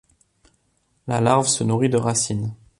La 1.05 1.21
larve 1.21 1.45
se 1.47 1.63
nourrit 1.63 1.89
de 1.89 1.97
racines. 1.97 2.55